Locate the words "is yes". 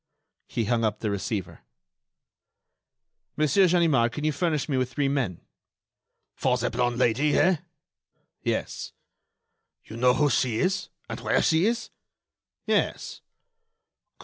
11.67-13.21